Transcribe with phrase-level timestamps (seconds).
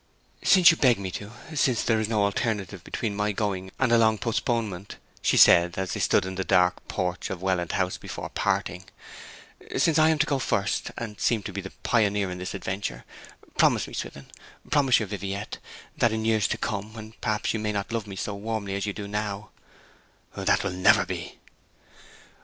[0.41, 3.99] 'Since you beg me to, since there is no alternative between my going and a
[3.99, 8.29] long postponement,' she said, as they stood in the dark porch of Welland House before
[8.29, 8.85] parting,
[9.77, 13.05] 'since I am to go first, and seem to be the pioneer in this adventure,
[13.59, 14.25] promise me, Swithin,
[14.71, 15.59] promise your Viviette,
[15.97, 18.87] that in years to come, when perhaps you may not love me so warmly as
[18.87, 19.51] you do now'
[20.35, 21.37] 'That will never be.'